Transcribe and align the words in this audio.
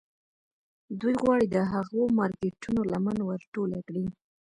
دوی 0.99 1.13
غواړي 1.21 1.45
د 1.49 1.57
هغو 1.73 2.01
مارکيټونو 2.19 2.81
لمن 2.91 3.17
ور 3.27 3.41
ټوله 3.53 3.79
کړي. 3.87 4.05